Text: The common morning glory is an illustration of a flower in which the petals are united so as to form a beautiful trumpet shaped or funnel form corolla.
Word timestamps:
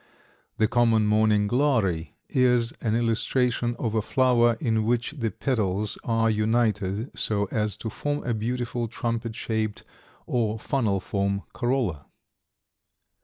The 0.57 0.67
common 0.67 1.05
morning 1.05 1.45
glory 1.45 2.15
is 2.27 2.71
an 2.81 2.95
illustration 2.95 3.75
of 3.77 3.93
a 3.93 4.01
flower 4.01 4.57
in 4.59 4.83
which 4.83 5.11
the 5.11 5.29
petals 5.29 5.95
are 6.03 6.27
united 6.27 7.15
so 7.15 7.45
as 7.51 7.77
to 7.77 7.91
form 7.91 8.23
a 8.23 8.33
beautiful 8.33 8.87
trumpet 8.87 9.35
shaped 9.35 9.83
or 10.25 10.57
funnel 10.57 10.99
form 11.01 11.43
corolla. 11.53 12.07